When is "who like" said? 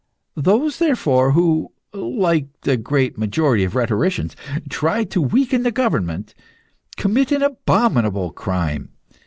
1.33-2.47